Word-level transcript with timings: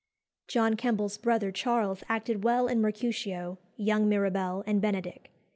John 0.47 0.77
Kemble's 0.77 1.19
brother 1.19 1.51
Charles 1.51 2.03
acted 2.09 2.43
well 2.43 2.65
in 2.67 2.81
Mercutio, 2.81 3.59
Young 3.77 4.09
Mirabel, 4.09 4.63
and 4.65 4.81
Benedick. 4.81 5.29